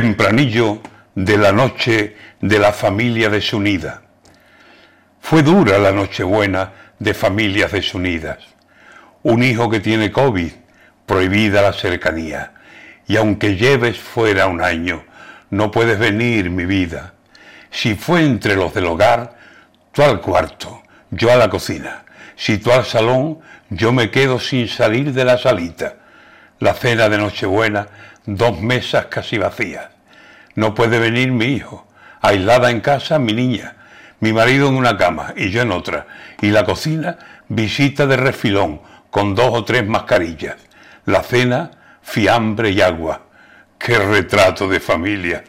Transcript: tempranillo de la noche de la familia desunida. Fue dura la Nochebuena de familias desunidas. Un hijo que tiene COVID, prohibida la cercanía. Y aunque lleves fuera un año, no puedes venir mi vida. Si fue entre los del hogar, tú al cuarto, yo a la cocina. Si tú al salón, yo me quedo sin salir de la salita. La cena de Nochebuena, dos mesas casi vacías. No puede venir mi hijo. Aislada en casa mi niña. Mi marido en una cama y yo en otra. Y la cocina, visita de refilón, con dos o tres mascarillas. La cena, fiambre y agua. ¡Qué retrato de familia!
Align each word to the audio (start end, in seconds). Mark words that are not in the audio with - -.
tempranillo 0.00 0.80
de 1.14 1.38
la 1.38 1.52
noche 1.52 2.16
de 2.40 2.58
la 2.58 2.72
familia 2.72 3.28
desunida. 3.30 4.02
Fue 5.20 5.44
dura 5.44 5.78
la 5.78 5.92
Nochebuena 5.92 6.72
de 6.98 7.14
familias 7.14 7.70
desunidas. 7.70 8.38
Un 9.22 9.44
hijo 9.44 9.70
que 9.70 9.78
tiene 9.78 10.10
COVID, 10.10 10.50
prohibida 11.06 11.62
la 11.62 11.72
cercanía. 11.72 12.54
Y 13.06 13.16
aunque 13.16 13.54
lleves 13.54 13.96
fuera 13.96 14.48
un 14.48 14.62
año, 14.62 15.04
no 15.50 15.70
puedes 15.70 15.96
venir 15.96 16.50
mi 16.50 16.64
vida. 16.64 17.14
Si 17.70 17.94
fue 17.94 18.24
entre 18.24 18.56
los 18.56 18.74
del 18.74 18.86
hogar, 18.86 19.36
tú 19.92 20.02
al 20.02 20.20
cuarto, 20.20 20.82
yo 21.12 21.30
a 21.30 21.36
la 21.36 21.48
cocina. 21.48 22.04
Si 22.34 22.58
tú 22.58 22.72
al 22.72 22.84
salón, 22.84 23.38
yo 23.70 23.92
me 23.92 24.10
quedo 24.10 24.40
sin 24.40 24.66
salir 24.66 25.12
de 25.12 25.24
la 25.24 25.38
salita. 25.38 25.98
La 26.64 26.72
cena 26.72 27.10
de 27.10 27.18
Nochebuena, 27.18 27.88
dos 28.24 28.58
mesas 28.58 29.04
casi 29.10 29.36
vacías. 29.36 29.90
No 30.54 30.74
puede 30.74 30.98
venir 30.98 31.30
mi 31.30 31.44
hijo. 31.44 31.86
Aislada 32.22 32.70
en 32.70 32.80
casa 32.80 33.18
mi 33.18 33.34
niña. 33.34 33.76
Mi 34.20 34.32
marido 34.32 34.68
en 34.68 34.76
una 34.76 34.96
cama 34.96 35.34
y 35.36 35.50
yo 35.50 35.60
en 35.60 35.72
otra. 35.72 36.06
Y 36.40 36.46
la 36.46 36.64
cocina, 36.64 37.18
visita 37.48 38.06
de 38.06 38.16
refilón, 38.16 38.80
con 39.10 39.34
dos 39.34 39.50
o 39.52 39.62
tres 39.66 39.86
mascarillas. 39.86 40.56
La 41.04 41.22
cena, 41.22 41.70
fiambre 42.00 42.70
y 42.70 42.80
agua. 42.80 43.26
¡Qué 43.78 43.98
retrato 43.98 44.66
de 44.66 44.80
familia! 44.80 45.44